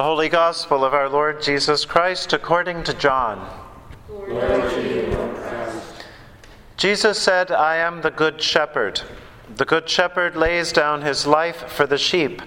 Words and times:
The 0.00 0.04
Holy 0.04 0.30
Gospel 0.30 0.82
of 0.82 0.94
our 0.94 1.10
Lord 1.10 1.42
Jesus 1.42 1.84
Christ 1.84 2.32
according 2.32 2.84
to 2.84 2.94
John. 2.94 3.46
Jesus 6.78 7.18
said, 7.18 7.50
I 7.52 7.76
am 7.76 8.00
the 8.00 8.10
good 8.10 8.40
shepherd. 8.40 9.02
The 9.54 9.66
good 9.66 9.90
shepherd 9.90 10.36
lays 10.36 10.72
down 10.72 11.02
his 11.02 11.26
life 11.26 11.70
for 11.70 11.86
the 11.86 11.98
sheep. 11.98 12.40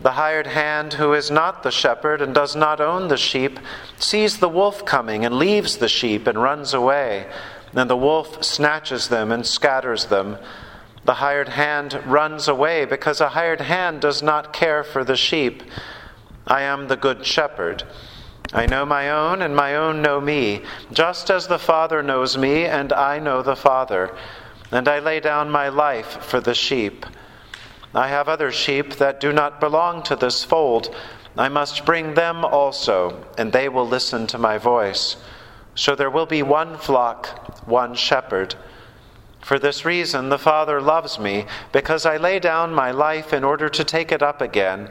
The 0.00 0.12
hired 0.12 0.46
hand, 0.46 0.94
who 0.94 1.12
is 1.12 1.30
not 1.30 1.62
the 1.62 1.70
shepherd 1.70 2.22
and 2.22 2.34
does 2.34 2.56
not 2.56 2.80
own 2.80 3.08
the 3.08 3.18
sheep, 3.18 3.60
sees 3.98 4.38
the 4.38 4.48
wolf 4.48 4.86
coming 4.86 5.26
and 5.26 5.34
leaves 5.34 5.76
the 5.76 5.90
sheep 5.90 6.26
and 6.26 6.42
runs 6.42 6.72
away. 6.72 7.26
Then 7.74 7.88
the 7.88 7.96
wolf 7.98 8.42
snatches 8.42 9.08
them 9.08 9.30
and 9.32 9.44
scatters 9.44 10.06
them. 10.06 10.38
The 11.04 11.16
hired 11.16 11.50
hand 11.50 12.00
runs 12.06 12.48
away 12.48 12.86
because 12.86 13.20
a 13.20 13.28
hired 13.28 13.60
hand 13.60 14.00
does 14.00 14.22
not 14.22 14.54
care 14.54 14.82
for 14.82 15.04
the 15.04 15.14
sheep. 15.14 15.62
I 16.46 16.62
am 16.62 16.86
the 16.86 16.96
good 16.96 17.26
shepherd. 17.26 17.82
I 18.52 18.66
know 18.66 18.86
my 18.86 19.10
own, 19.10 19.42
and 19.42 19.56
my 19.56 19.74
own 19.74 20.00
know 20.00 20.20
me, 20.20 20.62
just 20.92 21.30
as 21.30 21.48
the 21.48 21.58
Father 21.58 22.02
knows 22.02 22.38
me, 22.38 22.64
and 22.64 22.92
I 22.92 23.18
know 23.18 23.42
the 23.42 23.56
Father. 23.56 24.16
And 24.70 24.86
I 24.86 25.00
lay 25.00 25.18
down 25.20 25.50
my 25.50 25.68
life 25.68 26.22
for 26.24 26.40
the 26.40 26.54
sheep. 26.54 27.04
I 27.94 28.08
have 28.08 28.28
other 28.28 28.52
sheep 28.52 28.94
that 28.96 29.20
do 29.20 29.32
not 29.32 29.58
belong 29.58 30.02
to 30.04 30.16
this 30.16 30.44
fold. 30.44 30.94
I 31.36 31.48
must 31.48 31.84
bring 31.84 32.14
them 32.14 32.44
also, 32.44 33.24
and 33.36 33.52
they 33.52 33.68
will 33.68 33.86
listen 33.86 34.26
to 34.28 34.38
my 34.38 34.58
voice. 34.58 35.16
So 35.74 35.94
there 35.94 36.10
will 36.10 36.26
be 36.26 36.42
one 36.42 36.78
flock, 36.78 37.66
one 37.66 37.94
shepherd. 37.94 38.54
For 39.40 39.58
this 39.58 39.84
reason, 39.84 40.28
the 40.28 40.38
Father 40.38 40.80
loves 40.80 41.18
me, 41.18 41.46
because 41.72 42.06
I 42.06 42.16
lay 42.16 42.38
down 42.38 42.72
my 42.72 42.90
life 42.90 43.32
in 43.32 43.44
order 43.44 43.68
to 43.68 43.84
take 43.84 44.12
it 44.12 44.22
up 44.22 44.40
again. 44.40 44.90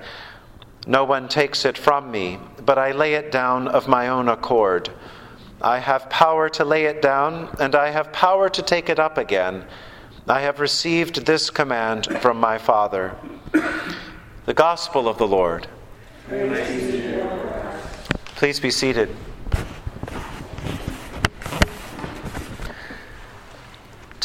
No 0.87 1.03
one 1.03 1.27
takes 1.27 1.65
it 1.65 1.77
from 1.77 2.11
me, 2.11 2.39
but 2.63 2.77
I 2.77 2.91
lay 2.91 3.15
it 3.15 3.31
down 3.31 3.67
of 3.67 3.87
my 3.87 4.07
own 4.07 4.29
accord. 4.29 4.91
I 5.61 5.79
have 5.79 6.09
power 6.09 6.47
to 6.49 6.65
lay 6.65 6.85
it 6.85 7.01
down, 7.01 7.49
and 7.59 7.73
I 7.73 7.89
have 7.89 8.13
power 8.13 8.49
to 8.49 8.61
take 8.61 8.89
it 8.89 8.99
up 8.99 9.17
again. 9.17 9.65
I 10.27 10.41
have 10.41 10.59
received 10.59 11.25
this 11.25 11.49
command 11.49 12.05
from 12.21 12.39
my 12.39 12.57
Father. 12.57 13.15
The 14.45 14.53
Gospel 14.53 15.07
of 15.07 15.17
the 15.17 15.27
Lord. 15.27 15.67
Please 18.35 18.59
be 18.59 18.71
seated. 18.71 19.15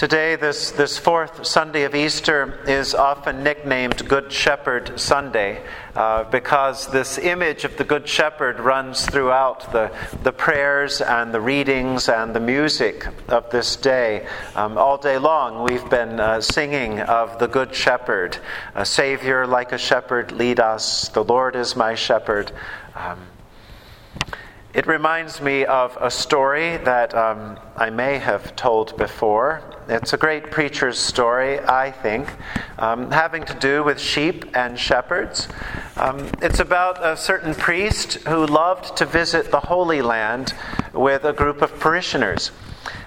Today, 0.00 0.34
this, 0.34 0.70
this 0.70 0.96
fourth 0.96 1.46
Sunday 1.46 1.82
of 1.82 1.94
Easter 1.94 2.58
is 2.66 2.94
often 2.94 3.44
nicknamed 3.44 4.08
Good 4.08 4.32
Shepherd 4.32 4.98
Sunday 4.98 5.62
uh, 5.94 6.24
because 6.24 6.90
this 6.90 7.18
image 7.18 7.64
of 7.64 7.76
the 7.76 7.84
Good 7.84 8.08
Shepherd 8.08 8.60
runs 8.60 9.04
throughout 9.04 9.70
the, 9.72 9.94
the 10.22 10.32
prayers 10.32 11.02
and 11.02 11.34
the 11.34 11.40
readings 11.42 12.08
and 12.08 12.34
the 12.34 12.40
music 12.40 13.06
of 13.28 13.50
this 13.50 13.76
day. 13.76 14.26
Um, 14.56 14.78
all 14.78 14.96
day 14.96 15.18
long, 15.18 15.64
we've 15.64 15.90
been 15.90 16.18
uh, 16.18 16.40
singing 16.40 17.00
of 17.00 17.38
the 17.38 17.46
Good 17.46 17.74
Shepherd. 17.74 18.38
A 18.74 18.86
Savior 18.86 19.46
like 19.46 19.72
a 19.72 19.78
shepherd, 19.78 20.32
lead 20.32 20.60
us. 20.60 21.10
The 21.10 21.24
Lord 21.24 21.54
is 21.54 21.76
my 21.76 21.94
shepherd. 21.94 22.52
Um, 22.94 23.20
it 24.72 24.86
reminds 24.86 25.42
me 25.42 25.66
of 25.66 25.98
a 26.00 26.10
story 26.10 26.78
that 26.78 27.14
um, 27.14 27.58
I 27.76 27.90
may 27.90 28.16
have 28.16 28.56
told 28.56 28.96
before. 28.96 29.69
It's 29.90 30.12
a 30.12 30.16
great 30.16 30.52
preacher's 30.52 31.00
story, 31.00 31.58
I 31.58 31.90
think, 31.90 32.28
um, 32.78 33.10
having 33.10 33.42
to 33.46 33.54
do 33.54 33.82
with 33.82 33.98
sheep 33.98 34.44
and 34.54 34.78
shepherds. 34.78 35.48
Um, 35.96 36.30
it's 36.40 36.60
about 36.60 37.04
a 37.04 37.16
certain 37.16 37.56
priest 37.56 38.14
who 38.28 38.46
loved 38.46 38.96
to 38.98 39.04
visit 39.04 39.50
the 39.50 39.58
Holy 39.58 40.00
Land 40.00 40.54
with 40.92 41.24
a 41.24 41.32
group 41.32 41.60
of 41.60 41.80
parishioners. 41.80 42.52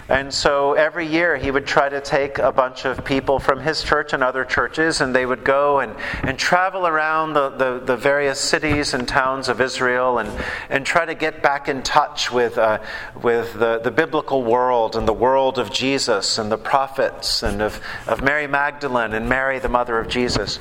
And 0.09 0.34
so 0.34 0.74
every 0.74 1.08
year 1.08 1.38
he 1.38 1.50
would 1.50 1.66
try 1.66 1.88
to 1.88 2.02
take 2.02 2.38
a 2.38 2.52
bunch 2.52 2.84
of 2.84 3.06
people 3.06 3.40
from 3.40 3.62
his 3.62 3.81
church 3.81 4.12
and 4.12 4.22
other 4.22 4.44
churches, 4.44 5.00
and 5.00 5.16
they 5.16 5.25
would 5.25 5.46
go 5.46 5.80
and, 5.80 5.96
and 6.24 6.38
travel 6.38 6.86
around 6.86 7.34
the, 7.34 7.50
the, 7.50 7.80
the 7.80 7.96
various 7.96 8.40
cities 8.40 8.94
and 8.94 9.08
towns 9.08 9.47
of 9.47 9.62
Israel 9.62 10.18
and, 10.18 10.30
and 10.69 10.86
try 10.86 11.06
to 11.06 11.16
get 11.16 11.42
back 11.42 11.69
in 11.69 11.81
touch 11.84 12.31
with, 12.31 12.58
uh, 12.58 12.80
with 13.22 13.53
the, 13.53 13.80
the 13.80 13.92
biblical 13.92 14.44
world 14.44 14.97
and 14.97 15.08
the 15.08 15.13
world 15.13 15.58
of 15.58 15.72
Jesus 15.72 16.38
and 16.38 16.52
the 16.52 16.58
prophets 16.58 17.42
and 17.42 17.62
of, 17.62 17.80
of 18.06 18.22
Mary 18.22 18.47
Magdalene 18.47 19.13
and 19.13 19.30
Mary, 19.30 19.59
the 19.59 19.69
mother 19.69 19.97
of 20.00 20.09
Jesus. 20.09 20.59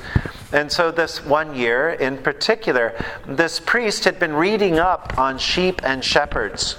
And 0.53 0.71
so, 0.71 0.91
this 0.91 1.25
one 1.25 1.55
year 1.55 1.89
in 1.89 2.19
particular, 2.19 2.93
this 3.27 3.59
priest 3.59 4.05
had 4.05 4.19
been 4.19 4.33
reading 4.33 4.79
up 4.79 5.17
on 5.17 5.37
sheep 5.37 5.81
and 5.83 6.05
shepherds. 6.05 6.77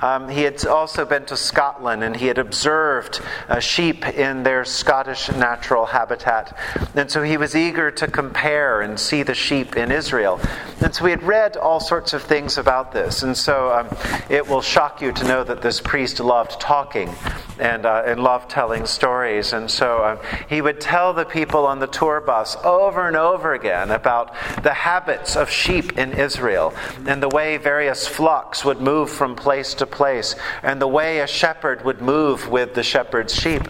Um, 0.00 0.28
he 0.28 0.42
had 0.42 0.64
also 0.66 1.04
been 1.04 1.24
to 1.26 1.36
Scotland 1.36 2.04
and 2.04 2.16
he 2.16 2.26
had 2.26 2.38
observed 2.38 3.20
uh, 3.48 3.58
sheep 3.58 4.06
in 4.06 4.44
their 4.44 4.64
Scottish 4.64 5.30
natural 5.32 5.86
habitat. 5.86 6.56
And 6.94 7.10
so 7.10 7.22
he 7.22 7.36
was 7.36 7.56
eager 7.56 7.90
to 7.90 8.06
compare 8.06 8.80
and 8.80 8.98
see 8.98 9.22
the 9.22 9.34
sheep 9.34 9.76
in 9.76 9.90
Israel. 9.90 10.40
And 10.80 10.94
so 10.94 11.04
he 11.04 11.10
had 11.10 11.22
read 11.22 11.56
all 11.56 11.80
sorts 11.80 12.12
of 12.12 12.22
things 12.22 12.58
about 12.58 12.92
this. 12.92 13.22
And 13.22 13.36
so 13.36 13.72
um, 13.72 13.88
it 14.30 14.46
will 14.46 14.62
shock 14.62 15.02
you 15.02 15.12
to 15.12 15.24
know 15.26 15.42
that 15.42 15.62
this 15.62 15.80
priest 15.80 16.20
loved 16.20 16.60
talking 16.60 17.12
and, 17.58 17.84
uh, 17.84 18.04
and 18.06 18.22
loved 18.22 18.50
telling 18.50 18.86
stories. 18.86 19.52
And 19.52 19.68
so 19.68 19.98
uh, 19.98 20.22
he 20.48 20.60
would 20.60 20.80
tell 20.80 21.12
the 21.12 21.24
people 21.24 21.66
on 21.66 21.80
the 21.80 21.86
tour 21.88 22.20
bus 22.20 22.56
over 22.64 23.08
and 23.08 23.16
over 23.16 23.52
again 23.54 23.90
about 23.90 24.32
the 24.62 24.72
habits 24.72 25.36
of 25.36 25.50
sheep 25.50 25.98
in 25.98 26.12
Israel 26.12 26.72
and 27.06 27.22
the 27.22 27.28
way 27.28 27.56
various 27.56 28.06
flocks 28.06 28.64
would 28.64 28.80
move 28.80 29.10
from 29.10 29.34
place 29.34 29.74
to 29.74 29.87
place, 29.90 30.36
and 30.62 30.80
the 30.80 30.88
way 30.88 31.20
a 31.20 31.26
shepherd 31.26 31.84
would 31.84 32.00
move 32.00 32.48
with 32.48 32.74
the 32.74 32.82
shepherd's 32.82 33.34
sheep. 33.34 33.62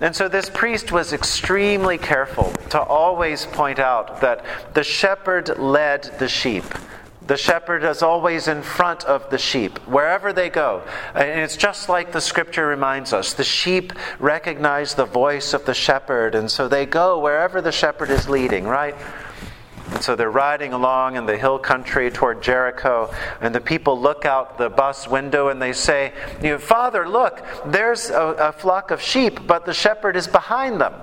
And 0.00 0.16
so 0.16 0.28
this 0.28 0.48
priest 0.48 0.92
was 0.92 1.12
extremely 1.12 1.98
careful 1.98 2.52
to 2.70 2.80
always 2.80 3.44
point 3.46 3.78
out 3.78 4.22
that 4.22 4.44
the 4.72 4.82
shepherd 4.82 5.58
led 5.58 6.04
the 6.18 6.28
sheep. 6.28 6.64
The 7.26 7.36
shepherd 7.36 7.84
is 7.84 8.02
always 8.02 8.48
in 8.48 8.62
front 8.62 9.04
of 9.04 9.30
the 9.30 9.38
sheep, 9.38 9.78
wherever 9.86 10.32
they 10.32 10.48
go. 10.48 10.82
And 11.14 11.40
it's 11.40 11.56
just 11.56 11.88
like 11.88 12.12
the 12.12 12.20
scripture 12.20 12.66
reminds 12.66 13.12
us 13.12 13.34
the 13.34 13.44
sheep 13.44 13.92
recognize 14.18 14.94
the 14.94 15.04
voice 15.04 15.52
of 15.52 15.64
the 15.64 15.74
shepherd, 15.74 16.34
and 16.34 16.50
so 16.50 16.66
they 16.66 16.86
go 16.86 17.20
wherever 17.20 17.60
the 17.60 17.70
shepherd 17.70 18.10
is 18.10 18.28
leading, 18.28 18.64
right? 18.64 18.96
And 20.00 20.04
so 20.06 20.16
they're 20.16 20.30
riding 20.30 20.72
along 20.72 21.16
in 21.16 21.26
the 21.26 21.36
hill 21.36 21.58
country 21.58 22.10
toward 22.10 22.42
Jericho, 22.42 23.12
and 23.42 23.54
the 23.54 23.60
people 23.60 24.00
look 24.00 24.24
out 24.24 24.56
the 24.56 24.70
bus 24.70 25.06
window 25.06 25.48
and 25.48 25.60
they 25.60 25.74
say, 25.74 26.14
Father, 26.58 27.06
look, 27.06 27.44
there's 27.66 28.08
a, 28.08 28.34
a 28.38 28.52
flock 28.52 28.92
of 28.92 29.02
sheep, 29.02 29.46
but 29.46 29.66
the 29.66 29.74
shepherd 29.74 30.16
is 30.16 30.26
behind 30.26 30.80
them. 30.80 30.94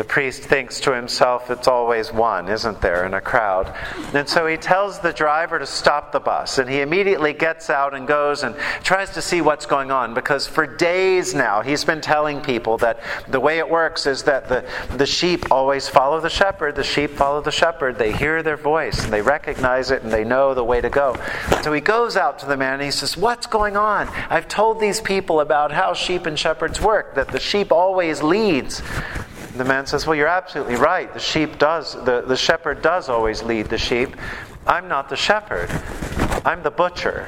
The 0.00 0.04
priest 0.04 0.44
thinks 0.44 0.80
to 0.80 0.94
himself, 0.94 1.50
it's 1.50 1.68
always 1.68 2.10
one, 2.10 2.48
isn't 2.48 2.80
there, 2.80 3.04
in 3.04 3.12
a 3.12 3.20
crowd? 3.20 3.70
And 4.14 4.26
so 4.26 4.46
he 4.46 4.56
tells 4.56 4.98
the 4.98 5.12
driver 5.12 5.58
to 5.58 5.66
stop 5.66 6.10
the 6.10 6.18
bus, 6.18 6.56
and 6.56 6.70
he 6.70 6.80
immediately 6.80 7.34
gets 7.34 7.68
out 7.68 7.92
and 7.92 8.08
goes 8.08 8.42
and 8.42 8.56
tries 8.82 9.10
to 9.10 9.20
see 9.20 9.42
what's 9.42 9.66
going 9.66 9.90
on 9.90 10.14
because 10.14 10.46
for 10.46 10.66
days 10.66 11.34
now 11.34 11.60
he's 11.60 11.84
been 11.84 12.00
telling 12.00 12.40
people 12.40 12.78
that 12.78 13.02
the 13.28 13.38
way 13.38 13.58
it 13.58 13.68
works 13.68 14.06
is 14.06 14.22
that 14.22 14.48
the, 14.48 14.64
the 14.96 15.04
sheep 15.04 15.52
always 15.52 15.86
follow 15.86 16.18
the 16.18 16.30
shepherd, 16.30 16.76
the 16.76 16.82
sheep 16.82 17.10
follow 17.10 17.42
the 17.42 17.52
shepherd. 17.52 17.98
They 17.98 18.10
hear 18.10 18.42
their 18.42 18.56
voice 18.56 19.04
and 19.04 19.12
they 19.12 19.20
recognize 19.20 19.90
it 19.90 20.02
and 20.02 20.10
they 20.10 20.24
know 20.24 20.54
the 20.54 20.64
way 20.64 20.80
to 20.80 20.88
go. 20.88 21.14
So 21.60 21.74
he 21.74 21.82
goes 21.82 22.16
out 22.16 22.38
to 22.38 22.46
the 22.46 22.56
man 22.56 22.72
and 22.72 22.84
he 22.84 22.90
says, 22.90 23.18
What's 23.18 23.46
going 23.46 23.76
on? 23.76 24.08
I've 24.30 24.48
told 24.48 24.80
these 24.80 25.02
people 25.02 25.40
about 25.40 25.72
how 25.72 25.92
sheep 25.92 26.24
and 26.24 26.38
shepherds 26.38 26.80
work, 26.80 27.16
that 27.16 27.28
the 27.28 27.38
sheep 27.38 27.70
always 27.70 28.22
leads. 28.22 28.80
The 29.56 29.64
man 29.64 29.86
says, 29.86 30.06
Well, 30.06 30.16
you're 30.16 30.28
absolutely 30.28 30.76
right. 30.76 31.12
The 31.12 31.20
sheep 31.20 31.58
does, 31.58 31.94
the, 32.04 32.22
the 32.26 32.36
shepherd 32.36 32.82
does 32.82 33.08
always 33.08 33.42
lead 33.42 33.66
the 33.66 33.78
sheep. 33.78 34.16
I'm 34.66 34.88
not 34.88 35.08
the 35.08 35.16
shepherd, 35.16 35.70
I'm 36.44 36.62
the 36.62 36.70
butcher. 36.70 37.26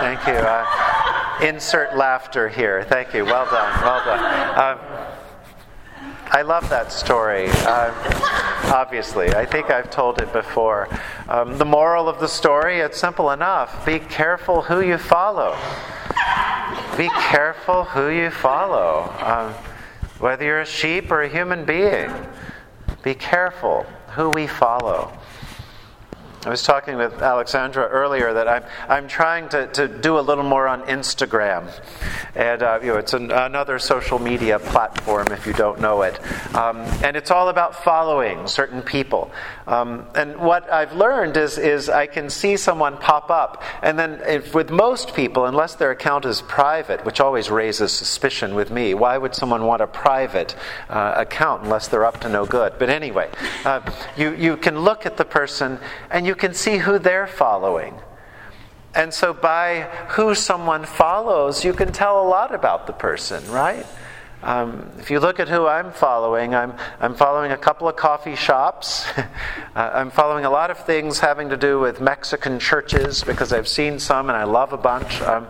Thank 0.00 0.26
you. 0.26 0.34
Uh, 0.34 1.38
insert 1.42 1.96
laughter 1.96 2.48
here. 2.48 2.84
Thank 2.84 3.14
you. 3.14 3.24
Well 3.24 3.44
done. 3.46 3.82
Well 3.82 4.04
done. 4.04 4.78
Um, 4.78 4.78
I 6.32 6.42
love 6.42 6.68
that 6.70 6.92
story. 6.92 7.46
Uh, 7.50 7.92
obviously, 8.74 9.34
I 9.34 9.44
think 9.44 9.70
I've 9.70 9.90
told 9.90 10.20
it 10.20 10.32
before. 10.32 10.88
Um, 11.28 11.58
the 11.58 11.64
moral 11.64 12.08
of 12.08 12.20
the 12.20 12.28
story, 12.28 12.80
it's 12.80 12.98
simple 12.98 13.30
enough. 13.30 13.84
Be 13.84 13.98
careful 13.98 14.62
who 14.62 14.80
you 14.80 14.96
follow 14.98 15.56
be 16.96 17.08
careful 17.08 17.84
who 17.84 18.08
you 18.08 18.30
follow. 18.30 19.12
Um, 19.20 19.52
whether 20.18 20.44
you're 20.44 20.60
a 20.60 20.66
sheep 20.66 21.10
or 21.10 21.22
a 21.22 21.28
human 21.28 21.64
being, 21.64 22.12
be 23.02 23.14
careful 23.14 23.86
who 24.14 24.30
we 24.30 24.46
follow. 24.46 25.12
I 26.42 26.48
was 26.48 26.62
talking 26.62 26.96
with 26.96 27.20
Alexandra 27.20 27.86
earlier 27.86 28.32
that 28.32 28.48
I'm, 28.48 28.64
I'm 28.88 29.08
trying 29.08 29.50
to, 29.50 29.66
to 29.74 29.86
do 29.86 30.18
a 30.18 30.22
little 30.22 30.42
more 30.42 30.66
on 30.66 30.80
Instagram. 30.84 31.70
And 32.34 32.62
uh, 32.62 32.78
you 32.80 32.88
know, 32.88 32.96
it's 32.96 33.12
an, 33.12 33.30
another 33.30 33.78
social 33.78 34.18
media 34.18 34.58
platform 34.58 35.26
if 35.32 35.46
you 35.46 35.52
don't 35.52 35.80
know 35.80 36.00
it. 36.00 36.18
Um, 36.54 36.78
and 37.04 37.14
it's 37.14 37.30
all 37.30 37.50
about 37.50 37.84
following 37.84 38.46
certain 38.46 38.80
people. 38.80 39.30
Um, 39.66 40.06
and 40.14 40.36
what 40.38 40.72
I've 40.72 40.94
learned 40.94 41.36
is, 41.36 41.58
is 41.58 41.90
I 41.90 42.06
can 42.06 42.30
see 42.30 42.56
someone 42.56 42.96
pop 42.96 43.30
up. 43.30 43.62
And 43.82 43.98
then 43.98 44.22
if, 44.26 44.54
with 44.54 44.70
most 44.70 45.14
people, 45.14 45.44
unless 45.44 45.74
their 45.74 45.90
account 45.90 46.24
is 46.24 46.40
private, 46.40 47.04
which 47.04 47.20
always 47.20 47.50
raises 47.50 47.92
suspicion 47.92 48.54
with 48.54 48.70
me, 48.70 48.94
why 48.94 49.18
would 49.18 49.34
someone 49.34 49.66
want 49.66 49.82
a 49.82 49.86
private 49.86 50.56
uh, 50.88 51.16
account 51.18 51.64
unless 51.64 51.88
they're 51.88 52.06
up 52.06 52.20
to 52.22 52.30
no 52.30 52.46
good? 52.46 52.78
But 52.78 52.88
anyway, 52.88 53.28
uh, 53.66 53.82
you, 54.16 54.34
you 54.34 54.56
can 54.56 54.80
look 54.80 55.04
at 55.04 55.18
the 55.18 55.26
person 55.26 55.78
and 56.10 56.26
you 56.26 56.29
can 56.34 56.54
see 56.54 56.78
who 56.78 56.98
they're 56.98 57.26
following. 57.26 57.94
And 58.94 59.14
so, 59.14 59.32
by 59.32 59.82
who 60.10 60.34
someone 60.34 60.84
follows, 60.84 61.64
you 61.64 61.72
can 61.72 61.92
tell 61.92 62.20
a 62.20 62.26
lot 62.26 62.54
about 62.54 62.86
the 62.86 62.92
person, 62.92 63.48
right? 63.50 63.86
Um, 64.42 64.90
if 64.98 65.10
you 65.10 65.20
look 65.20 65.38
at 65.38 65.48
who 65.48 65.66
I'm 65.66 65.92
following, 65.92 66.54
I'm, 66.54 66.72
I'm 66.98 67.14
following 67.14 67.52
a 67.52 67.58
couple 67.58 67.88
of 67.88 67.96
coffee 67.96 68.36
shops. 68.36 69.06
uh, 69.18 69.24
I'm 69.74 70.10
following 70.10 70.46
a 70.46 70.50
lot 70.50 70.70
of 70.70 70.78
things 70.86 71.20
having 71.20 71.50
to 71.50 71.58
do 71.58 71.78
with 71.78 72.00
Mexican 72.00 72.58
churches 72.58 73.22
because 73.22 73.52
I've 73.52 73.68
seen 73.68 73.98
some 73.98 74.30
and 74.30 74.36
I 74.36 74.44
love 74.44 74.72
a 74.72 74.78
bunch. 74.78 75.20
Um, 75.20 75.46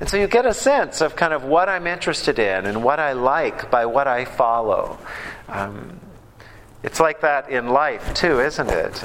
and 0.00 0.08
so 0.08 0.16
you 0.16 0.26
get 0.26 0.46
a 0.46 0.54
sense 0.54 1.00
of 1.00 1.14
kind 1.14 1.32
of 1.32 1.44
what 1.44 1.68
I'm 1.68 1.86
interested 1.86 2.40
in 2.40 2.66
and 2.66 2.82
what 2.82 2.98
I 2.98 3.12
like 3.12 3.70
by 3.70 3.86
what 3.86 4.08
I 4.08 4.24
follow. 4.24 4.98
Um, 5.48 6.00
it's 6.82 6.98
like 6.98 7.20
that 7.20 7.48
in 7.50 7.68
life, 7.68 8.14
too, 8.14 8.40
isn't 8.40 8.68
it? 8.68 9.04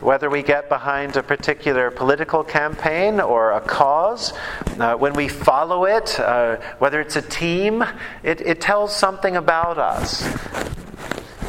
Whether 0.00 0.30
we 0.30 0.42
get 0.42 0.68
behind 0.68 1.16
a 1.16 1.22
particular 1.24 1.90
political 1.90 2.44
campaign 2.44 3.20
or 3.20 3.52
a 3.52 3.60
cause, 3.60 4.32
uh, 4.78 4.94
when 4.94 5.14
we 5.14 5.26
follow 5.26 5.86
it, 5.86 6.20
uh, 6.20 6.56
whether 6.78 7.00
it's 7.00 7.16
a 7.16 7.22
team, 7.22 7.84
it, 8.22 8.40
it 8.40 8.60
tells 8.60 8.94
something 8.94 9.36
about 9.36 9.78
us 9.78 10.22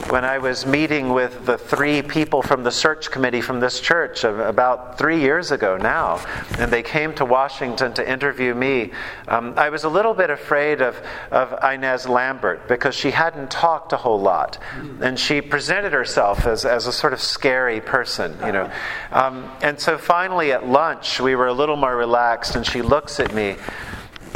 when 0.10 0.26
I 0.26 0.40
was 0.40 0.66
meeting 0.66 1.10
with 1.10 1.46
the 1.46 1.58
three 1.58 2.02
people 2.02 2.42
from 2.42 2.64
the 2.64 2.72
search 2.72 3.12
committee 3.12 3.42
from 3.42 3.60
this 3.60 3.80
church 3.80 4.24
about 4.24 4.98
three 4.98 5.22
years 5.22 5.52
ago 5.52 5.78
now, 5.78 6.26
and 6.58 6.72
they 6.72 6.82
came 6.82 7.14
to 7.16 7.26
Washington 7.26 7.94
to 7.94 8.10
interview 8.10 8.56
me, 8.56 8.92
um, 9.28 9.54
I 9.56 9.70
was 9.70 9.84
a 9.84 9.90
little 9.90 10.14
bit 10.14 10.30
afraid 10.30 10.82
of, 10.82 11.00
of 11.32 11.54
Inez 11.64 12.08
Lambert 12.08 12.68
because 12.68 12.96
she 12.96 13.12
hadn't 13.12 13.52
talked 13.52 13.94
a 13.94 13.98
whole 13.98 14.20
lot. 14.20 14.58
And 15.02 15.20
she 15.20 15.42
presented 15.42 15.94
herself 15.94 16.48
as, 16.48 16.66
as 16.66 16.88
a 16.88 16.94
sort 16.94 17.14
of 17.14 17.22
scary 17.22 17.80
person, 17.80 18.36
you 18.46 18.52
know. 18.52 18.72
Um, 19.12 19.52
and 19.62 19.80
so 19.80 19.98
finally 19.98 20.52
at 20.52 20.68
lunch, 20.68 21.20
we 21.20 21.36
were 21.36 21.48
a 21.48 21.54
little 21.54 21.76
more 21.76 21.96
relaxed, 21.96 22.56
and 22.56 22.66
she 22.66 22.82
looks 22.82 23.20
at 23.20 23.34
me 23.34 23.58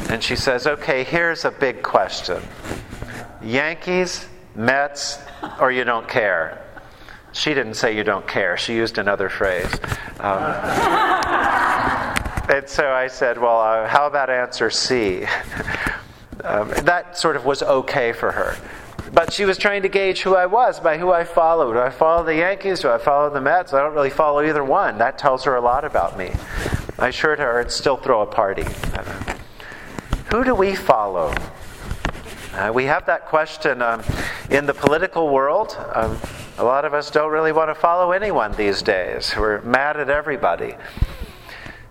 and 0.10 0.24
she 0.24 0.36
says, 0.36 0.68
Okay, 0.68 1.04
here's 1.04 1.46
a 1.46 1.52
big 1.52 1.82
question 1.82 2.42
Yankees, 3.42 4.28
Mets, 4.56 5.20
or 5.60 5.72
you 5.72 5.84
don't 5.84 6.08
care. 6.08 6.66
She 7.32 7.54
didn't 7.54 7.74
say 7.74 7.96
you 7.96 8.04
don't 8.04 8.28
care, 8.28 8.58
she 8.58 8.76
used 8.76 9.00
another 9.00 9.30
phrase. 9.30 9.74
Um, 10.20 10.44
and 12.50 12.70
so 12.70 12.92
I 12.92 13.08
said, 13.10 13.40
Well, 13.40 13.60
uh, 13.60 13.88
how 13.88 14.06
about 14.06 14.30
answer 14.30 14.70
C? 14.70 15.26
um, 16.44 16.70
that 16.84 17.18
sort 17.18 17.36
of 17.36 17.46
was 17.46 17.64
okay 17.64 18.14
for 18.14 18.32
her. 18.32 18.56
But 19.12 19.34
she 19.34 19.46
was 19.46 19.58
trying 19.58 19.82
to 19.84 19.90
gauge 19.90 20.22
who 20.22 20.36
I 20.36 20.46
was 20.46 20.80
by 20.80 20.98
who 20.98 21.12
I 21.12 21.24
follow. 21.24 21.74
Do 21.74 21.80
I 21.80 21.90
follow 21.90 22.24
the 22.24 22.36
Yankees? 22.36 22.80
Do 22.80 22.90
I 22.90 22.98
follow 22.98 23.30
the 23.30 23.42
Mets? 23.42 23.74
I 23.74 23.82
don't 23.82 23.94
really 23.94 24.10
follow 24.10 24.44
either 24.44 24.64
one. 24.64 24.98
That 24.98 25.18
tells 25.18 25.44
her 25.44 25.56
a 25.56 25.62
lot 25.62 25.86
about 25.86 26.18
me. 26.18 26.32
I 26.98 27.10
assured 27.10 27.40
her 27.40 27.60
I'd 27.60 27.72
still 27.72 27.98
throw 27.98 28.22
a 28.22 28.26
party. 28.26 28.66
Who 30.32 30.44
do 30.44 30.56
we 30.56 30.76
follow? 30.76 31.34
Uh, 32.54 32.72
we 32.72 32.84
have 32.86 33.08
that 33.08 33.26
question 33.26 33.82
um, 33.82 34.04
in 34.52 34.68
the 34.68 34.76
political 34.76 35.30
world. 35.34 35.76
Um, 35.96 36.20
a 36.60 36.64
lot 36.64 36.86
of 36.86 36.94
us 36.94 37.10
don't 37.10 37.32
really 37.32 37.52
want 37.52 37.72
to 37.72 37.76
follow 37.76 38.12
anyone 38.12 38.52
these 38.52 38.84
days. 38.84 39.34
We're 39.36 39.62
mad 39.62 39.98
at 39.98 40.08
everybody. 40.08 40.76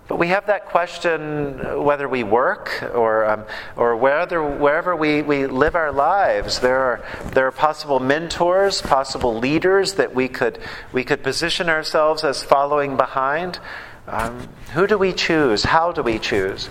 But 0.06 0.20
we 0.20 0.29
have 0.29 0.47
that 0.47 0.67
question 0.67 1.82
whether 1.82 2.09
we 2.09 2.23
work 2.23 2.81
or, 2.94 3.25
um, 3.25 3.44
or 3.75 3.97
whether, 3.97 4.41
wherever 4.41 4.94
we, 4.94 5.23
we 5.23 5.49
live 5.49 5.75
our 5.75 5.91
lives. 5.91 6.61
There 6.61 6.79
are, 6.79 7.05
there 7.32 7.49
are 7.49 7.53
possible 7.53 7.99
mentors, 7.99 8.82
possible 8.82 9.37
leaders 9.37 9.94
that 9.94 10.14
we 10.14 10.29
could, 10.29 10.61
we 10.93 11.03
could 11.03 11.25
position 11.25 11.69
ourselves 11.69 12.23
as 12.23 12.44
following 12.44 12.97
behind. 12.97 13.59
Um, 14.08 14.49
who 14.75 14.87
do 14.87 14.99
we 14.99 15.12
choose? 15.12 15.62
How 15.62 15.93
do 15.93 16.02
we 16.02 16.19
choose? 16.19 16.69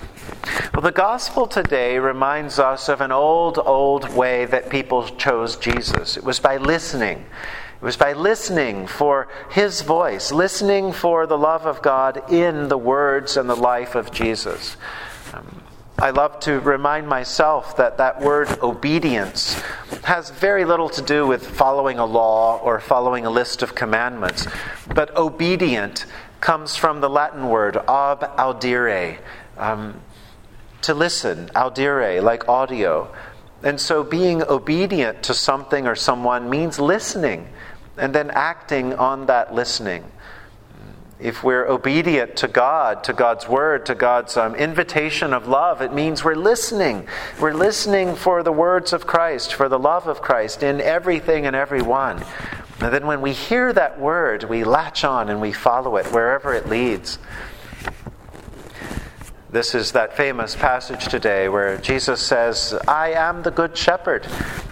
Well, 0.73 0.81
the 0.81 0.91
gospel 0.91 1.47
today 1.47 1.97
reminds 1.97 2.59
us 2.59 2.89
of 2.89 2.99
an 2.99 3.11
old, 3.11 3.57
old 3.57 4.13
way 4.13 4.45
that 4.45 4.69
people 4.69 5.07
chose 5.07 5.55
Jesus. 5.55 6.17
It 6.17 6.23
was 6.25 6.39
by 6.39 6.57
listening. 6.57 7.19
It 7.19 7.85
was 7.85 7.95
by 7.95 8.13
listening 8.13 8.85
for 8.85 9.29
his 9.49 9.81
voice, 9.81 10.31
listening 10.31 10.91
for 10.91 11.25
the 11.25 11.37
love 11.37 11.65
of 11.65 11.81
God 11.81 12.29
in 12.29 12.67
the 12.67 12.77
words 12.77 13.37
and 13.37 13.49
the 13.49 13.55
life 13.55 13.95
of 13.95 14.11
Jesus. 14.11 14.75
Um, 15.33 15.63
I 15.97 16.09
love 16.09 16.39
to 16.41 16.59
remind 16.59 17.07
myself 17.07 17.77
that 17.77 17.97
that 17.97 18.19
word 18.19 18.49
obedience 18.61 19.53
has 20.03 20.31
very 20.31 20.65
little 20.65 20.89
to 20.89 21.01
do 21.01 21.25
with 21.25 21.47
following 21.47 21.97
a 21.97 22.05
law 22.05 22.57
or 22.57 22.79
following 22.79 23.25
a 23.25 23.29
list 23.29 23.61
of 23.61 23.73
commandments, 23.73 24.47
but 24.93 25.15
obedient 25.15 26.05
comes 26.41 26.75
from 26.75 26.99
the 26.99 27.09
Latin 27.09 27.47
word 27.47 27.77
ob 27.87 28.21
audire, 28.37 29.19
um, 29.57 30.01
to 30.81 30.93
listen, 30.93 31.49
audire, 31.55 32.21
like 32.21 32.49
audio. 32.49 33.13
And 33.63 33.79
so 33.79 34.03
being 34.03 34.41
obedient 34.43 35.23
to 35.23 35.35
something 35.35 35.85
or 35.85 35.95
someone 35.95 36.49
means 36.49 36.79
listening 36.79 37.47
and 37.95 38.13
then 38.13 38.31
acting 38.31 38.95
on 38.95 39.27
that 39.27 39.53
listening. 39.53 40.03
If 41.19 41.43
we're 41.43 41.67
obedient 41.67 42.35
to 42.37 42.47
God, 42.47 43.03
to 43.03 43.13
God's 43.13 43.47
word, 43.47 43.85
to 43.85 43.93
God's 43.93 44.35
um, 44.37 44.55
invitation 44.55 45.33
of 45.33 45.47
love, 45.47 45.83
it 45.83 45.93
means 45.93 46.23
we're 46.23 46.33
listening. 46.33 47.07
We're 47.39 47.53
listening 47.53 48.15
for 48.15 48.41
the 48.41 48.51
words 48.51 48.91
of 48.91 49.05
Christ, 49.05 49.53
for 49.53 49.69
the 49.69 49.77
love 49.77 50.07
of 50.07 50.23
Christ 50.23 50.63
in 50.63 50.81
everything 50.81 51.45
and 51.45 51.55
everyone. 51.55 52.23
And 52.81 52.91
then 52.91 53.05
when 53.05 53.21
we 53.21 53.33
hear 53.33 53.71
that 53.73 53.99
word, 53.99 54.43
we 54.45 54.63
latch 54.63 55.03
on 55.03 55.29
and 55.29 55.39
we 55.39 55.51
follow 55.51 55.97
it 55.97 56.07
wherever 56.07 56.53
it 56.53 56.67
leads. 56.67 57.19
This 59.51 59.75
is 59.75 59.91
that 59.91 60.15
famous 60.15 60.55
passage 60.55 61.07
today 61.07 61.49
where 61.49 61.77
Jesus 61.77 62.21
says, 62.21 62.73
I 62.87 63.11
am 63.11 63.43
the 63.43 63.51
good 63.51 63.75
shepherd, 63.77 64.25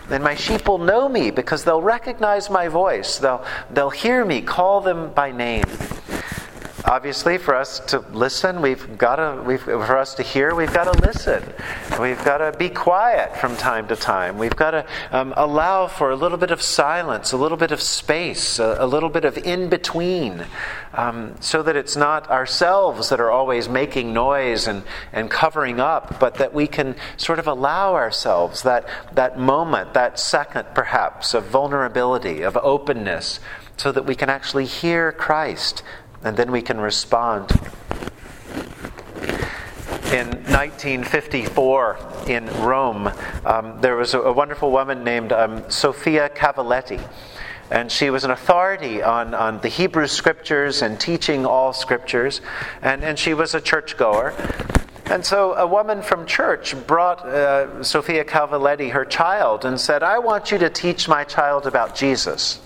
and 0.10 0.24
my 0.24 0.36
sheep 0.36 0.68
will 0.68 0.78
know 0.78 1.10
me 1.10 1.32
because 1.32 1.66
they'll 1.66 1.82
recognize 1.82 2.50
my 2.50 2.70
voice. 2.70 3.18
They'll, 3.18 3.46
they'll 3.70 3.90
hear 3.90 4.24
me 4.24 4.42
call 4.42 4.82
them 4.82 5.12
by 5.14 5.32
name 5.32 5.66
obviously, 6.90 7.38
for 7.38 7.54
us 7.54 7.80
to 7.80 8.00
listen, 8.12 8.62
we've 8.62 8.98
got 8.98 9.18
to, 9.18 9.44
we've, 9.44 9.62
for 9.62 9.96
us 9.96 10.16
to 10.16 10.24
hear, 10.24 10.56
we've 10.56 10.74
got 10.74 10.92
to 10.92 11.00
listen. 11.06 11.44
We've 12.00 12.22
got 12.26 12.40
to 12.40 12.58
be 12.58 12.68
quiet 12.70 13.38
from 13.38 13.56
time 13.58 13.88
to 13.90 13.96
time. 13.96 14.40
We've 14.40 14.56
got 14.56 14.72
to 14.72 14.86
um, 15.12 15.32
allow 15.38 15.86
for 15.86 16.10
a 16.10 16.16
little 16.16 16.40
bit 16.40 16.50
of 16.50 16.64
silence, 16.64 17.32
a 17.32 17.38
little 17.38 17.58
bit 17.58 17.72
of 17.72 17.80
space, 17.80 18.58
a, 18.58 18.78
a 18.80 18.88
little 18.88 19.10
bit 19.10 19.24
of 19.24 19.38
in 19.38 19.70
between, 19.70 20.48
um, 20.96 21.36
so 21.40 21.62
that 21.62 21.76
it's 21.76 21.96
not 21.96 22.28
ourselves 22.32 23.10
that 23.10 23.20
are 23.20 23.30
always 23.30 23.70
making 23.70 24.12
noise 24.12 24.68
and, 24.68 24.82
and 25.14 25.30
covering 25.30 25.80
up, 25.80 26.20
but 26.20 26.36
that 26.36 26.56
we 26.56 26.66
can 26.66 26.96
sort 27.18 27.38
of 27.38 27.48
allow 27.48 27.94
ourselves 27.94 28.64
that, 28.64 28.88
that 29.14 29.38
moment, 29.38 29.94
that 29.94 30.20
second 30.20 30.66
perhaps, 30.74 31.36
of 31.36 31.46
vulnerability, 31.46 32.42
of 32.42 32.58
openness, 32.58 33.40
so 33.78 33.92
that 33.92 34.06
we 34.06 34.16
can 34.16 34.30
actually 34.30 34.66
hear 34.66 35.12
Christ 35.12 35.84
and 36.24 36.36
then 36.36 36.52
we 36.52 36.62
can 36.62 36.80
respond. 36.80 37.52
In 40.12 40.28
1954 40.50 42.26
in 42.28 42.48
Rome, 42.62 43.12
um, 43.46 43.80
there 43.80 43.96
was 43.96 44.14
a, 44.16 44.22
a, 44.22 44.34
wonderful 44.34 44.72
woman 44.72 45.04
named 45.04 45.32
um, 45.32 45.70
Sofia 45.70 46.30
Cavalletti. 46.30 47.00
And 47.70 47.92
she 47.92 48.10
was 48.10 48.24
an 48.24 48.32
authority 48.32 49.04
on, 49.04 49.36
on 49.36 49.62
the 49.62 49.68
Hebrew 49.68 50.08
scriptures 50.08 50.82
and 50.82 51.00
teaching 51.00 51.46
all 51.46 51.74
scriptures. 51.74 52.42
And, 52.82 53.04
and 53.04 53.20
she 53.20 53.36
was 53.36 53.54
a 53.54 53.62
churchgoer. 53.62 54.34
And 55.06 55.24
so 55.26 55.54
a 55.54 55.68
woman 55.68 56.02
from 56.02 56.26
church 56.26 56.76
brought 56.88 57.26
uh, 57.26 57.84
Sofia 57.84 58.24
Cavalletti 58.24 58.92
her 58.92 59.06
child 59.06 59.66
and 59.66 59.80
said, 59.80 60.02
I 60.02 60.20
want 60.20 60.52
you 60.52 60.58
to 60.60 60.70
teach 60.70 61.08
my 61.08 61.24
child 61.24 61.68
about 61.68 61.96
Jesus. 61.96 62.60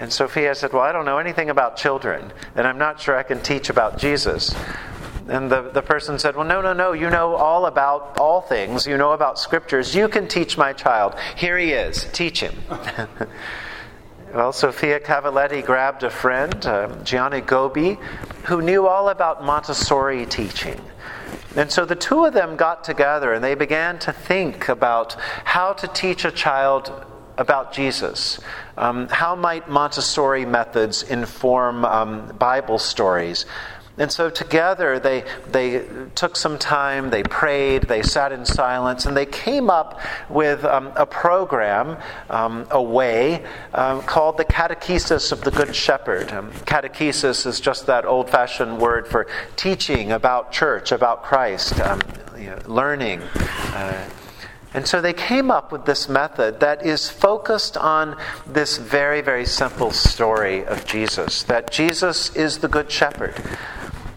And 0.00 0.10
Sofia 0.10 0.54
said, 0.54 0.72
Well, 0.72 0.82
I 0.82 0.92
don't 0.92 1.04
know 1.04 1.18
anything 1.18 1.50
about 1.50 1.76
children, 1.76 2.32
and 2.56 2.66
I'm 2.66 2.78
not 2.78 2.98
sure 2.98 3.18
I 3.18 3.22
can 3.22 3.42
teach 3.42 3.68
about 3.68 3.98
Jesus. 3.98 4.56
And 5.28 5.50
the, 5.50 5.60
the 5.60 5.82
person 5.82 6.18
said, 6.18 6.36
Well, 6.36 6.46
no, 6.46 6.62
no, 6.62 6.72
no. 6.72 6.92
You 6.92 7.10
know 7.10 7.34
all 7.34 7.66
about 7.66 8.18
all 8.18 8.40
things. 8.40 8.86
You 8.86 8.96
know 8.96 9.12
about 9.12 9.38
scriptures. 9.38 9.94
You 9.94 10.08
can 10.08 10.26
teach 10.26 10.56
my 10.56 10.72
child. 10.72 11.16
Here 11.36 11.58
he 11.58 11.72
is. 11.72 12.08
Teach 12.12 12.40
him. 12.40 12.54
Well, 14.32 14.52
Sofia 14.52 15.00
Cavalletti 15.00 15.66
grabbed 15.66 16.04
a 16.04 16.08
friend, 16.08 16.64
um, 16.64 17.02
Gianna 17.02 17.40
Gobbi, 17.40 17.96
who 18.44 18.62
knew 18.62 18.86
all 18.86 19.08
about 19.08 19.44
Montessori 19.44 20.24
teaching. 20.24 20.80
And 21.56 21.68
so 21.68 21.84
the 21.84 21.96
two 21.96 22.24
of 22.24 22.32
them 22.32 22.54
got 22.54 22.84
together 22.84 23.32
and 23.32 23.42
they 23.42 23.56
began 23.56 23.98
to 23.98 24.12
think 24.12 24.68
about 24.68 25.16
how 25.44 25.72
to 25.72 25.88
teach 25.88 26.24
a 26.24 26.30
child 26.30 26.92
about 27.40 27.72
Jesus. 27.72 28.38
Um, 28.76 29.08
how 29.08 29.34
might 29.34 29.68
Montessori 29.68 30.44
methods 30.44 31.02
inform 31.02 31.84
um, 31.86 32.28
Bible 32.38 32.78
stories? 32.78 33.46
And 33.96 34.10
so 34.10 34.30
together 34.30 34.98
they, 34.98 35.24
they 35.50 35.84
took 36.14 36.36
some 36.36 36.58
time, 36.58 37.10
they 37.10 37.22
prayed, 37.22 37.82
they 37.82 38.02
sat 38.02 38.32
in 38.32 38.46
silence, 38.46 39.04
and 39.04 39.16
they 39.16 39.26
came 39.26 39.68
up 39.68 40.00
with 40.28 40.64
um, 40.64 40.92
a 40.96 41.04
program, 41.04 41.98
um, 42.30 42.66
a 42.70 42.82
way, 42.82 43.44
um, 43.74 44.02
called 44.02 44.38
the 44.38 44.44
Catechesis 44.44 45.32
of 45.32 45.42
the 45.42 45.50
Good 45.50 45.74
Shepherd. 45.74 46.32
Um, 46.32 46.50
catechesis 46.64 47.46
is 47.46 47.60
just 47.60 47.86
that 47.86 48.04
old 48.04 48.30
fashioned 48.30 48.78
word 48.78 49.08
for 49.08 49.26
teaching 49.56 50.12
about 50.12 50.52
church, 50.52 50.92
about 50.92 51.22
Christ, 51.22 51.78
um, 51.80 52.00
you 52.38 52.46
know, 52.46 52.58
learning. 52.66 53.20
Uh, 53.20 54.08
and 54.72 54.86
so 54.86 55.00
they 55.00 55.12
came 55.12 55.50
up 55.50 55.72
with 55.72 55.84
this 55.84 56.08
method 56.08 56.60
that 56.60 56.86
is 56.86 57.08
focused 57.08 57.76
on 57.76 58.16
this 58.46 58.78
very, 58.78 59.20
very 59.20 59.44
simple 59.44 59.90
story 59.90 60.64
of 60.64 60.84
Jesus 60.84 61.42
that 61.44 61.72
Jesus 61.72 62.34
is 62.36 62.58
the 62.58 62.68
Good 62.68 62.90
Shepherd. 62.90 63.34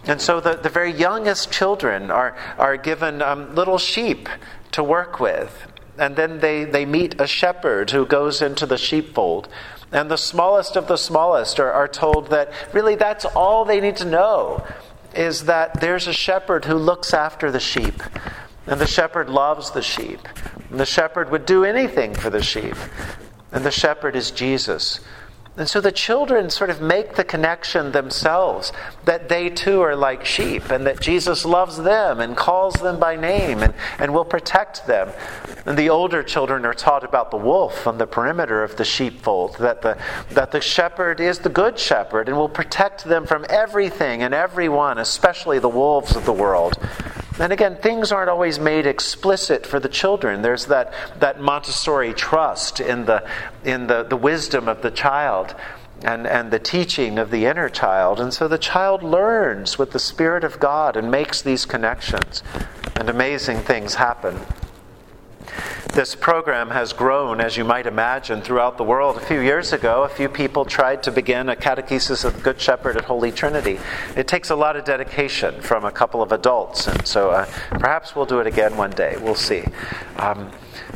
And 0.06 0.22
so 0.22 0.40
the, 0.40 0.56
the 0.56 0.70
very 0.70 0.92
youngest 0.92 1.52
children 1.52 2.12
are, 2.12 2.36
are 2.58 2.78
given 2.78 3.22
um, 3.22 3.56
little 3.56 3.78
sheep 3.78 4.30
to 4.74 4.84
work 4.84 5.20
with. 5.20 5.68
And 5.98 6.16
then 6.16 6.40
they, 6.40 6.66
they 6.66 6.86
meet 6.86 7.20
a 7.20 7.28
shepherd 7.28 7.92
who 7.92 8.06
goes 8.06 8.42
into 8.42 8.66
the 8.66 8.78
sheepfold. 8.78 9.48
And 9.92 10.10
the 10.10 10.18
smallest 10.18 10.76
of 10.76 10.88
the 10.88 10.98
smallest 10.98 11.60
are, 11.60 11.72
are 11.72 11.88
told 11.88 12.28
that 12.30 12.52
really 12.74 12.96
that's 12.96 13.26
all 13.26 13.64
they 13.66 13.80
need 13.80 13.96
to 13.98 14.06
know 14.06 14.66
is 15.16 15.46
that 15.46 15.80
there's 15.80 16.08
a 16.08 16.14
shepherd 16.14 16.66
who 16.66 16.76
looks 16.76 17.14
after 17.14 17.52
the 17.52 17.60
sheep. 17.60 18.02
And 18.68 18.80
the 18.80 18.88
shepherd 18.88 19.30
loves 19.30 19.72
the 19.72 19.82
sheep. 19.82 20.20
And 20.70 20.80
the 20.80 20.86
shepherd 20.86 21.30
would 21.32 21.46
do 21.46 21.66
anything 21.66 22.14
for 22.14 22.30
the 22.30 22.42
sheep. 22.42 22.76
And 23.52 23.64
the 23.64 23.72
shepherd 23.72 24.16
is 24.16 24.32
Jesus. 24.32 25.00
And 25.56 25.70
so 25.70 25.82
the 25.82 25.92
children 25.92 26.50
sort 26.50 26.72
of 26.72 26.82
make 26.82 27.14
the 27.14 27.24
connection 27.24 27.92
themselves 27.92 28.74
that 29.06 29.30
they 29.30 29.52
too 29.52 29.82
are 29.82 29.96
like 29.96 30.26
sheep 30.26 30.72
and 30.72 30.88
that 30.88 31.00
Jesus 31.00 31.46
loves 31.46 31.78
them 31.78 32.20
and 32.20 32.36
calls 32.36 32.74
them 32.76 33.00
by 33.00 33.16
name 33.16 33.60
and, 33.60 33.76
and 34.00 34.16
will 34.16 34.26
protect 34.26 34.88
them. 34.88 35.12
And 35.68 35.78
the 35.78 35.92
older 35.92 36.24
children 36.24 36.66
are 36.66 36.74
taught 36.74 37.04
about 37.04 37.30
the 37.30 37.38
wolf 37.38 37.86
on 37.86 38.00
the 38.00 38.08
perimeter 38.08 38.64
of 38.64 38.78
the 38.78 38.86
sheepfold, 38.86 39.58
that 39.60 39.84
the, 39.84 39.96
that 40.32 40.52
the 40.52 40.62
shepherd 40.62 41.20
is 41.20 41.40
the 41.40 41.50
good 41.50 41.78
shepherd 41.78 42.28
and 42.28 42.36
will 42.36 42.50
protect 42.50 43.04
them 43.04 43.28
from 43.28 43.46
everything 43.48 44.24
and 44.24 44.34
everyone, 44.34 44.98
especially 44.98 45.60
the 45.60 45.70
wolves 45.70 46.16
of 46.16 46.26
the 46.26 46.34
world. 46.34 46.80
And 47.40 47.52
again, 47.52 47.78
things 47.78 48.12
aren't 48.12 48.30
always 48.30 48.60
made 48.60 48.86
explicit 48.86 49.66
for 49.66 49.80
the 49.80 49.90
children. 49.90 50.42
There's 50.42 50.68
that, 50.68 50.94
that 51.20 51.42
Montessori 51.42 52.14
trust 52.14 52.80
in, 52.80 53.06
the, 53.06 53.28
in 53.64 53.88
the, 53.88 54.04
the 54.04 54.18
wisdom 54.18 54.68
of 54.68 54.82
the 54.82 54.92
child 54.92 55.56
and, 56.04 56.28
and 56.28 56.52
the 56.52 56.60
teaching 56.60 57.18
of 57.18 57.32
the 57.32 57.46
inner 57.46 57.70
child. 57.70 58.20
And 58.20 58.34
so 58.34 58.48
the 58.48 58.58
child 58.58 59.02
learns 59.02 59.80
with 59.80 59.92
the 59.92 60.00
Spirit 60.00 60.44
of 60.44 60.60
God 60.60 60.96
and 60.96 61.10
makes 61.10 61.42
these 61.42 61.66
connections. 61.66 62.44
And 62.96 63.10
amazing 63.10 63.60
things 63.60 63.96
happen. 63.96 64.40
This 65.94 66.16
program 66.16 66.70
has 66.72 66.94
grown, 66.94 67.40
as 67.40 67.58
you 67.58 67.64
might 67.64 67.86
imagine, 67.86 68.42
throughout 68.42 68.78
the 68.78 68.84
world. 68.84 69.18
A 69.18 69.20
few 69.20 69.40
years 69.40 69.74
ago, 69.74 70.04
a 70.04 70.10
few 70.10 70.30
people 70.30 70.66
tried 70.66 71.04
to 71.04 71.12
begin 71.12 71.50
a 71.50 71.56
catechesis 71.56 72.26
of 72.26 72.36
the 72.36 72.42
Good 72.42 72.60
Shepherd 72.60 72.98
at 72.98 73.06
Holy 73.06 73.32
Trinity. 73.32 73.80
It 74.16 74.28
takes 74.28 74.50
a 74.50 74.56
lot 74.56 74.76
of 74.76 74.86
dedication 74.86 75.62
from 75.62 75.86
a 75.86 75.92
couple 75.92 76.22
of 76.22 76.32
adults, 76.32 76.88
and 76.88 77.06
so 77.06 77.32
uh, 77.32 77.46
perhaps 77.72 78.16
we'll 78.16 78.26
do 78.26 78.40
it 78.40 78.48
again 78.48 78.76
one 78.76 78.92
day. 78.92 79.18
We'll 79.22 79.36
see. 79.36 79.64
Um, 80.18 80.52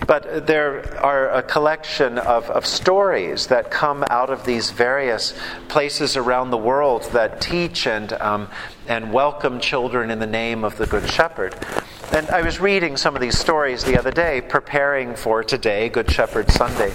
but 0.06 0.48
there 0.48 0.98
are 1.04 1.30
a 1.30 1.44
collection 1.44 2.18
of, 2.18 2.50
of 2.50 2.66
stories 2.66 3.48
that 3.48 3.72
come 3.72 4.04
out 4.10 4.30
of 4.30 4.46
these 4.46 4.72
various 4.72 5.34
places 5.68 6.16
around 6.16 6.52
the 6.52 6.58
world 6.58 7.04
that 7.12 7.42
teach 7.42 7.88
and, 7.88 8.14
um, 8.14 8.50
and 8.88 9.12
welcome 9.12 9.60
children 9.60 10.12
in 10.12 10.20
the 10.20 10.28
name 10.28 10.64
of 10.64 10.78
the 10.78 10.86
Good 10.86 11.10
Shepherd. 11.10 11.56
And 12.14 12.30
I 12.30 12.42
was 12.42 12.60
reading 12.62 12.96
some 12.96 13.16
of 13.16 13.22
these 13.22 13.38
stories 13.38 13.84
the 13.84 14.00
other 14.00 14.12
day, 14.12 14.40
preparing 14.40 15.16
for 15.16 15.44
today, 15.44 15.90
Good 15.90 16.10
Shepherd 16.10 16.50
Sunday. 16.50 16.94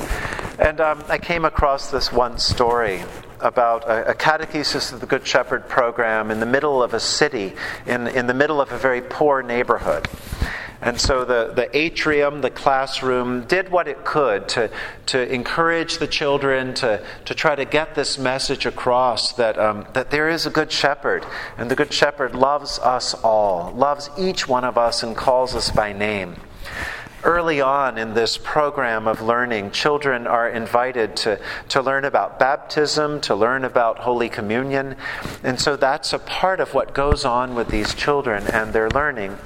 And 0.59 0.81
um, 0.81 1.05
I 1.07 1.19
came 1.19 1.45
across 1.45 1.91
this 1.91 2.11
one 2.11 2.39
story 2.39 3.03
about 3.39 3.85
a, 3.85 4.13
a, 4.13 4.15
catechesis 4.15 4.91
of 4.91 5.01
the 5.01 5.07
Good 5.07 5.27
Shepherd 5.27 5.69
program 5.69 6.31
in 6.31 6.41
the 6.41 6.47
middle 6.47 6.83
of 6.83 6.95
a 6.95 7.01
city, 7.01 7.53
in, 7.87 8.07
in 8.09 8.27
the 8.27 8.35
middle 8.35 8.59
of 8.61 8.73
a 8.73 8.79
very 8.79 9.03
poor 9.03 9.43
neighborhood. 9.43 10.09
And 10.83 11.01
so 11.01 11.25
the, 11.25 11.53
the 11.55 11.75
atrium, 11.77 12.41
the 12.41 12.51
classroom, 12.51 13.45
did 13.45 13.71
what 13.71 13.87
it 13.87 14.05
could 14.05 14.49
to, 14.51 14.69
to 15.07 15.33
encourage 15.33 15.99
the 15.99 16.09
children 16.09 16.75
to, 16.75 17.01
to 17.25 17.35
try 17.35 17.55
to 17.55 17.65
get 17.65 17.95
this 17.95 18.19
message 18.19 18.67
across 18.67 19.33
that, 19.35 19.57
um, 19.59 19.87
that 19.93 20.11
there 20.11 20.29
is 20.29 20.45
a 20.45 20.51
good 20.51 20.73
shepherd. 20.73 21.25
And 21.57 21.71
the 21.71 21.77
good 21.77 21.93
shepherd 21.93 22.35
loves 22.35 22.81
us 22.81 23.15
all, 23.15 23.71
loves 23.73 24.11
each 24.19 24.49
one 24.49 24.65
of 24.65 24.77
us, 24.77 25.05
and 25.05 25.17
calls 25.17 25.55
us 25.55 25.71
by 25.71 25.93
name. 25.93 26.35
Early 27.23 27.61
on 27.61 27.97
in 27.97 28.15
this 28.15 28.37
program 28.37 29.07
of 29.07 29.23
learning, 29.23 29.71
children 29.71 30.27
are 30.27 30.49
invited 30.49 31.15
to, 31.19 31.39
to 31.69 31.81
learn 31.81 32.05
about 32.05 32.41
baptism, 32.41 33.21
to 33.21 33.37
learn 33.37 33.65
about 33.65 34.01
Holy 34.01 34.29
Communion. 34.29 34.97
And 35.45 35.61
so 35.61 35.77
that's 35.77 36.13
a 36.13 36.19
part 36.19 36.59
of 36.59 36.75
what 36.75 36.93
goes 36.93 37.25
on 37.25 37.55
with 37.55 37.69
these 37.69 37.95
children 37.95 38.49
and 38.49 38.73
their 38.73 38.91
learning. 38.91 39.39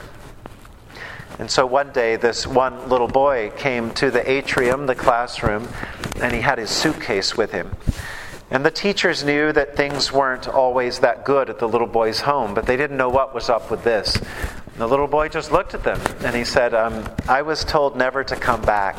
And 1.39 1.51
so 1.51 1.67
one 1.67 1.93
day, 1.93 2.17
this 2.17 2.47
one 2.47 2.89
little 2.89 3.09
boy 3.09 3.53
came 3.57 3.91
to 3.95 4.11
the 4.11 4.29
atrium, 4.31 4.87
the 4.87 4.95
classroom, 4.95 5.69
and 6.21 6.35
he 6.35 6.41
had 6.41 6.59
his 6.59 6.71
suitcase 6.71 7.37
with 7.37 7.53
him. 7.53 7.77
And 8.51 8.65
the 8.65 8.71
teachers 8.71 9.25
knew 9.25 9.53
that 9.53 9.77
things 9.77 10.13
weren't 10.13 10.49
always 10.49 11.01
that 11.01 11.25
good 11.25 11.51
at 11.51 11.59
the 11.59 11.69
little 11.69 11.87
boy's 11.87 12.21
home, 12.21 12.55
but 12.55 12.65
they 12.65 12.77
didn't 12.77 12.97
know 12.97 13.09
what 13.09 13.35
was 13.35 13.51
up 13.51 13.71
with 13.71 13.83
this. 13.83 14.17
And 14.17 14.77
the 14.79 14.87
little 14.87 15.09
boy 15.09 15.29
just 15.29 15.51
looked 15.51 15.75
at 15.75 15.83
them 15.83 16.01
and 16.21 16.35
he 16.35 16.45
said, 16.45 16.73
um, 16.73 17.05
I 17.29 17.43
was 17.43 17.65
told 17.65 17.97
never 17.97 18.23
to 18.25 18.37
come 18.37 18.63
back, 18.63 18.97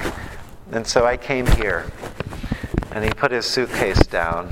and 0.72 0.86
so 0.86 1.06
I 1.06 1.17
came 1.17 1.48
here. 1.48 1.91
And 2.91 3.03
he 3.03 3.10
put 3.12 3.32
his 3.32 3.46
suitcase 3.46 4.06
down. 4.06 4.51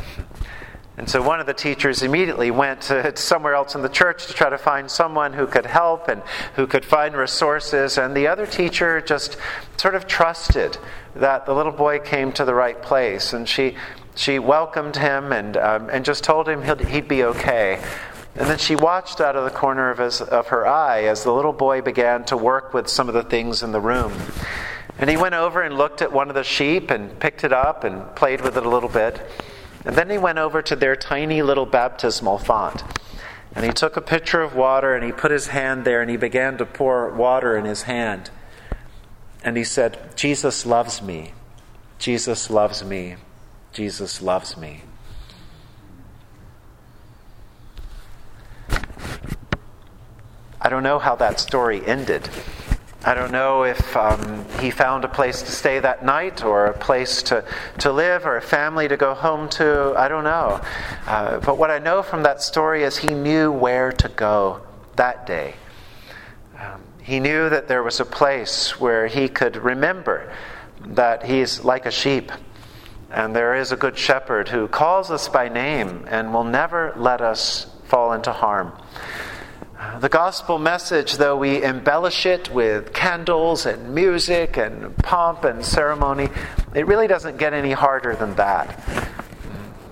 And 0.98 1.10
so 1.10 1.22
one 1.22 1.42
of 1.42 1.46
the 1.46 1.54
teachers 1.54 2.04
immediately 2.04 2.52
went 2.52 2.82
to 2.84 3.16
somewhere 3.18 3.54
else 3.54 3.76
in 3.76 3.82
the 3.82 3.90
church 3.90 4.28
to 4.28 4.34
try 4.34 4.50
to 4.50 4.58
find 4.58 4.90
someone 4.90 5.34
who 5.34 5.46
could 5.46 5.66
help 5.66 6.08
and 6.08 6.22
who 6.56 6.68
could 6.68 6.86
find 6.86 7.16
resources. 7.16 7.98
And 7.98 8.16
the 8.16 8.28
other 8.28 8.48
teacher 8.48 9.02
just 9.02 9.38
sort 9.76 9.96
of 9.96 10.08
trusted 10.08 10.78
that 11.16 11.46
the 11.46 11.54
little 11.54 11.74
boy 11.74 12.00
came 12.00 12.32
to 12.34 12.46
the 12.46 12.54
right 12.54 12.82
place. 12.82 13.34
And 13.34 13.48
she, 13.48 13.76
she 14.16 14.40
welcomed 14.40 14.96
him 14.96 15.34
and, 15.34 15.58
um, 15.58 15.90
and 15.90 16.06
just 16.06 16.24
told 16.24 16.48
him 16.48 16.64
he'd 16.64 16.80
he'd 16.88 17.08
be 17.10 17.24
okay. 17.24 17.84
And 18.38 18.50
then 18.50 18.58
she 18.58 18.76
watched 18.78 19.20
out 19.20 19.36
of 19.36 19.44
the 19.44 19.50
corner 19.50 19.90
of, 19.90 19.98
his, 19.98 20.22
of 20.22 20.48
her 20.48 20.66
eye 20.66 21.04
as 21.04 21.24
the 21.24 21.32
little 21.34 21.54
boy 21.54 21.82
began 21.82 22.24
to 22.26 22.38
work 22.38 22.74
with 22.74 22.88
some 22.90 23.10
of 23.10 23.14
the 23.14 23.24
things 23.24 23.64
in 23.64 23.74
the 23.74 23.82
room. 23.82 24.14
And 24.98 25.10
he 25.10 25.18
went 25.18 25.36
over 25.36 25.62
and 25.62 25.78
looked 25.78 26.02
at 26.02 26.14
one 26.14 26.30
of 26.30 26.36
the 26.36 26.44
sheep 26.44 26.90
and 26.90 27.18
picked 27.20 27.44
it 27.44 27.52
up 27.52 27.84
and 27.84 28.16
played 28.16 28.40
with 28.40 28.56
it 28.56 28.66
a 28.66 28.70
little 28.70 28.90
bit. 28.90 29.22
And 29.86 29.96
then 29.96 30.10
he 30.10 30.18
went 30.18 30.40
over 30.40 30.62
to 30.64 30.76
their 30.76 30.96
tiny 30.96 31.42
little 31.44 31.66
baptismal 31.66 32.40
font. 32.40 32.84
And 33.56 33.64
he 33.64 33.72
took 33.72 33.96
a 33.96 34.02
pitcher 34.02 34.42
of 34.42 34.56
water 34.56 34.96
and 34.96 35.06
he 35.06 35.12
put 35.12 35.32
his 35.32 35.48
hand 35.48 35.86
there 35.86 36.02
and 36.02 36.10
he 36.10 36.18
began 36.18 36.58
to 36.58 36.66
pour 36.66 37.10
water 37.10 37.56
in 37.56 37.66
his 37.66 37.84
hand. 37.84 38.32
And 39.44 39.56
he 39.56 39.64
said, 39.64 40.18
Jesus 40.18 40.66
loves 40.66 41.02
me. 41.02 41.34
Jesus 42.00 42.50
loves 42.50 42.84
me. 42.84 43.16
Jesus 43.72 44.22
loves 44.22 44.58
me. 44.58 44.82
I 50.60 50.70
don't 50.70 50.84
know 50.84 50.98
how 50.98 51.16
that 51.18 51.40
story 51.40 51.86
ended. 51.86 52.28
I 53.08 53.14
don't 53.14 53.32
know 53.32 53.66
if 53.66 53.96
um, 53.96 54.44
he 54.60 54.72
found 54.72 55.06
a 55.06 55.08
place 55.08 55.44
to 55.44 55.52
stay 55.52 55.80
that 55.80 56.04
night 56.04 56.44
or 56.44 56.66
a 56.66 56.74
place 56.74 57.22
to, 57.24 57.46
to 57.78 57.92
live 57.92 58.26
or 58.26 58.36
a 58.36 58.42
family 58.42 58.88
to 58.88 58.98
go 58.98 59.14
home 59.14 59.48
to. 59.50 59.94
I 59.96 60.08
don't 60.08 60.24
know. 60.24 60.60
Uh, 61.06 61.40
but 61.42 61.60
what 61.60 61.70
I 61.70 61.78
know 61.78 62.02
from 62.02 62.24
that 62.24 62.42
story 62.42 62.82
is 62.82 62.98
he 62.98 63.14
knew 63.14 63.52
where 63.52 63.92
to 63.92 64.10
go 64.10 64.64
that 64.96 65.28
day. 65.28 65.54
Um, 66.60 66.82
he 67.04 67.20
knew 67.20 67.48
that 67.48 67.68
there 67.68 67.84
was 67.84 68.00
a 68.00 68.06
place 68.06 68.80
where 68.80 69.06
he 69.06 69.30
could 69.30 69.58
remember 69.58 70.34
that 70.84 71.26
he's 71.26 71.64
like 71.64 71.86
a 71.86 71.92
sheep. 71.92 72.32
And 73.12 73.36
there 73.36 73.54
is 73.54 73.72
a 73.72 73.78
good 73.78 74.00
shepherd 74.00 74.50
who 74.50 74.68
calls 74.68 75.12
us 75.12 75.28
by 75.28 75.48
name 75.48 76.06
and 76.10 76.34
will 76.34 76.44
never 76.44 76.92
let 76.98 77.22
us 77.22 77.68
fall 77.84 78.14
into 78.14 78.32
harm. 78.32 78.74
The 80.00 80.10
gospel 80.10 80.60
message, 80.60 81.18
though 81.18 81.38
we 81.38 81.64
embellish 81.64 82.26
it 82.26 82.52
with 82.52 82.92
candles 82.92 83.66
and 83.66 83.96
music 83.96 84.58
and 84.58 84.96
pomp 84.98 85.46
and 85.46 85.66
ceremony, 85.66 86.30
it 86.74 86.86
really 86.86 87.08
doesn't 87.08 87.38
get 87.38 87.54
any 87.54 87.72
harder 87.72 88.16
than 88.16 88.36
that. 88.36 88.78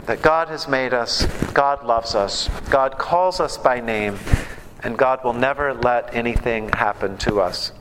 that 0.05 0.21
God 0.21 0.49
has 0.49 0.67
made 0.67 0.93
us, 0.93 1.25
God 1.53 1.85
loves 1.85 2.15
us, 2.15 2.49
God 2.69 2.97
calls 2.97 3.39
us 3.39 3.57
by 3.57 3.79
name, 3.79 4.19
and 4.83 4.97
God 4.97 5.23
will 5.23 5.33
never 5.33 5.73
let 5.73 6.13
anything 6.13 6.69
happen 6.69 7.17
to 7.19 7.39
us. 7.39 7.71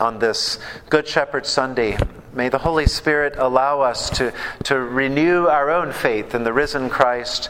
On 0.00 0.18
this 0.18 0.58
Good 0.90 1.06
Shepherd 1.06 1.46
Sunday, 1.46 1.96
may 2.32 2.48
the 2.48 2.58
Holy 2.58 2.86
Spirit 2.86 3.34
allow 3.36 3.80
us 3.80 4.10
to, 4.18 4.32
to 4.64 4.78
renew 4.78 5.46
our 5.46 5.70
own 5.70 5.92
faith 5.92 6.34
in 6.34 6.42
the 6.42 6.52
risen 6.52 6.90
Christ 6.90 7.48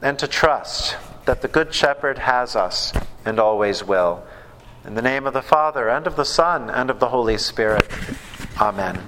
and 0.00 0.18
to 0.18 0.26
trust 0.26 0.96
that 1.24 1.42
the 1.42 1.48
Good 1.48 1.72
Shepherd 1.74 2.18
has 2.18 2.56
us 2.56 2.92
and 3.24 3.38
always 3.38 3.84
will. 3.84 4.24
In 4.84 4.94
the 4.94 5.02
name 5.02 5.26
of 5.26 5.32
the 5.32 5.42
Father, 5.42 5.88
and 5.88 6.06
of 6.06 6.16
the 6.16 6.24
Son, 6.24 6.68
and 6.68 6.90
of 6.90 6.98
the 6.98 7.08
Holy 7.08 7.38
Spirit. 7.38 7.88
Amen. 8.60 9.00